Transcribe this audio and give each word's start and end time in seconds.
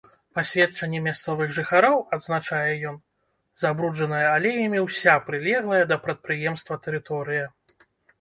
Па 0.35 0.41
сведчанні 0.49 0.99
мясцовых 1.07 1.51
жыхароў, 1.57 1.97
адзначае 2.17 2.69
ён, 2.91 2.95
забруджаная 3.63 4.23
алеямі 4.37 4.79
ўся 4.87 5.13
прылеглая 5.27 5.83
да 5.93 5.99
прадпрыемства 6.07 6.79
тэрыторыя. 6.87 7.45